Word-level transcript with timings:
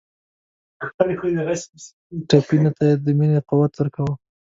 ټپي 2.29 2.57
ته 2.63 2.69
باید 2.77 2.99
د 3.03 3.07
مینې 3.17 3.39
قوت 3.49 3.73
ورکړو. 3.77 4.11